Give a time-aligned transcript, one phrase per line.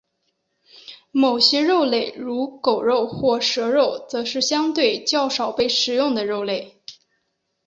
[1.11, 6.81] 某些肉类如狗肉或蛇肉则是相对较少被食用的肉类。